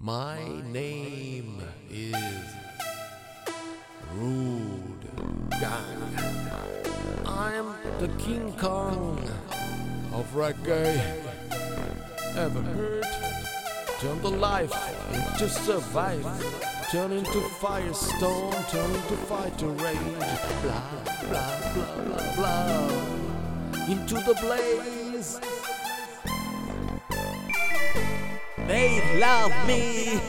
My 0.00 0.38
name 0.70 1.60
is 1.90 2.14
Rude 4.14 5.08
Gong. 5.60 7.26
I'm 7.26 7.74
the 7.98 8.06
King 8.16 8.52
Kong 8.52 9.18
of 10.12 10.32
reggae. 10.34 11.02
Ever 12.36 12.62
heard? 12.62 13.04
Turn 13.98 14.22
the 14.22 14.30
life 14.30 14.72
into 15.12 15.48
survive. 15.48 16.24
Turn 16.92 17.10
into 17.10 17.40
firestone, 17.58 18.52
turn 18.70 18.90
into 18.94 19.16
fighter 19.26 19.66
rage. 19.66 19.98
Blah, 20.62 20.82
blah, 21.28 21.72
blah, 21.74 22.04
blah, 22.04 22.34
blah. 22.36 23.84
Into 23.88 24.14
the 24.14 24.34
blaze. 24.40 25.40
They 28.68 29.00
love 29.18 29.50
me. 29.66 30.20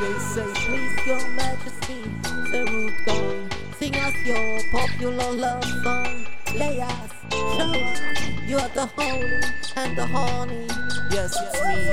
They 0.00 0.18
say, 0.18 0.46
please 0.54 1.06
your 1.06 1.28
majesty, 1.28 2.00
the 2.22 2.64
Rude 2.70 2.94
Gong. 3.04 3.50
Sing 3.78 3.94
us 3.96 4.14
your 4.24 4.60
popular 4.72 5.32
love 5.32 5.64
song. 5.82 6.26
Lay 6.56 6.80
us, 6.80 7.10
show 7.30 7.70
us, 7.70 8.00
you're 8.46 8.68
the 8.70 8.86
holy 8.96 9.42
and 9.76 9.98
the 9.98 10.06
honey. 10.06 10.66
Yes, 11.10 11.36
it's 11.38 11.60
me, 11.66 11.84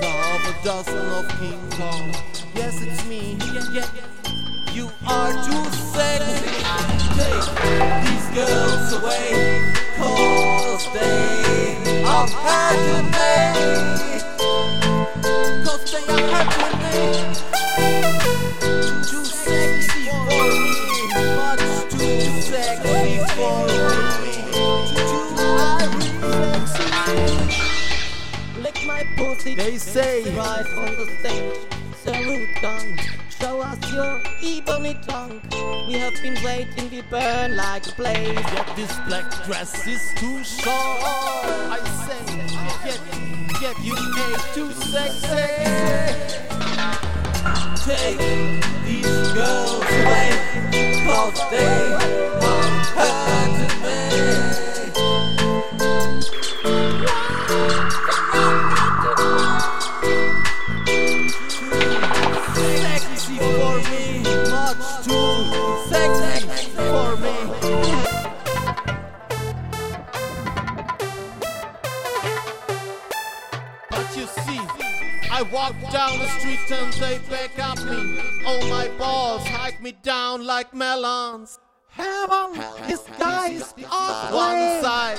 the 0.00 0.06
half 0.06 0.60
a 0.60 0.64
dozen 0.64 1.08
of 1.08 1.28
King 1.40 1.70
Kong. 1.70 2.12
Yes, 2.54 2.82
it's 2.82 3.06
me. 3.08 3.38
Yeah, 3.72 3.86
yeah. 3.94 4.07
You 4.78 4.86
are 5.08 5.32
too 5.32 5.64
sexy. 5.90 6.62
Take 7.18 7.50
these 8.06 8.28
girls 8.32 8.92
away, 8.92 9.74
cause 9.96 10.86
they 10.94 12.04
are 12.06 12.28
hurting 12.28 13.10
me. 13.10 13.42
Cause 15.64 15.82
they 15.90 16.04
are 16.14 16.26
hurting 16.30 16.78
me. 16.84 16.96
Too 19.02 19.24
sexy 19.24 20.02
for 20.06 20.22
me, 20.30 20.70
much 21.34 21.66
too 21.90 22.22
sexy 22.40 23.18
for 23.34 23.66
me. 24.22 24.34
Too 24.94 25.26
sexy. 26.78 28.60
Lick 28.62 28.78
my 28.86 29.02
pussy. 29.16 29.52
They 29.56 29.76
say 29.76 30.22
Right 30.36 30.66
on 30.76 30.94
the 30.94 31.06
stage, 31.18 31.66
Rude 32.24 32.54
Gong. 32.62 33.27
Show 33.40 33.60
us 33.60 33.92
your 33.92 34.20
ebony 34.42 34.94
tongue. 35.06 35.40
We 35.86 35.94
have 35.94 36.14
been 36.22 36.36
waiting, 36.44 36.90
we 36.90 37.02
burn 37.02 37.56
like 37.56 37.86
a 37.86 37.94
blaze. 37.94 38.34
Yet 38.34 38.66
this 38.74 38.92
black 39.06 39.30
dress 39.44 39.86
is 39.86 40.02
too 40.16 40.42
short. 40.42 40.74
I 40.74 41.78
say, 42.04 42.22
get, 42.82 43.00
get 43.60 43.78
you 43.84 43.94
ain't 43.94 44.42
too 44.54 44.72
sexy. 44.72 45.28
Take 47.84 48.18
these 48.84 49.32
girls 49.32 49.72
away, 49.84 51.04
cause 51.06 51.40
they 51.52 51.97
you 74.18 74.26
see, 74.26 74.60
I 75.30 75.42
walk 75.52 75.74
down 75.92 76.18
the 76.18 76.26
street 76.38 76.58
and 76.72 76.92
they 76.94 77.18
back 77.30 77.56
up 77.60 77.78
me. 77.84 78.18
Oh, 78.44 78.68
my 78.68 78.88
balls 78.98 79.46
hike 79.46 79.80
me 79.80 79.92
down 80.02 80.44
like 80.44 80.74
melons. 80.74 81.58
Heaven 81.88 82.60
is 82.88 83.00
guys 83.18 83.72
One 83.76 84.82
side, 84.82 85.18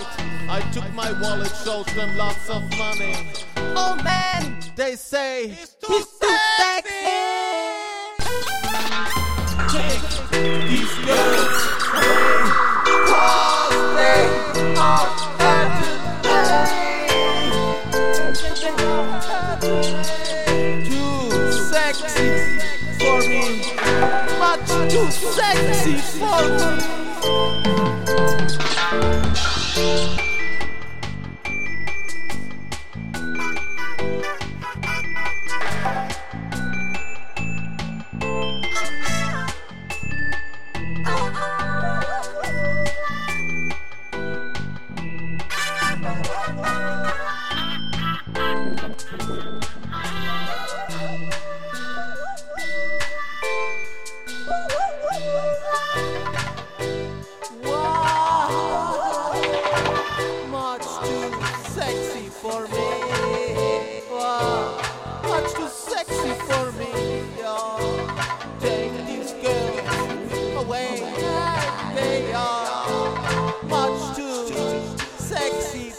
I 0.49 0.61
took 0.73 0.91
my 0.93 1.11
wallet, 1.21 1.51
showed 1.63 1.87
them 1.87 2.15
lots 2.17 2.49
of 2.49 2.61
money. 2.77 3.15
Oh 3.81 3.95
man, 4.03 4.59
They 4.75 4.95
say, 4.95 5.47
he's 5.47 5.75
too 5.75 6.03
sexy. 6.19 6.89
take 9.71 10.68
too 24.89 25.11
sexy 25.11 25.97
for 25.97 26.98
for 62.41 62.67
me. 62.69 64.01
Wow, 64.09 64.81
much 65.23 65.53
too 65.53 65.67
sexy 65.67 66.33
for 66.47 66.71
me. 66.79 66.91
Take 68.61 68.93
these 69.05 69.33
girls 69.33 70.55
away. 70.55 71.01
They 71.95 72.31
are 72.33 73.13
much 73.67 74.15
too 74.15 74.47
sexy. 75.17 75.93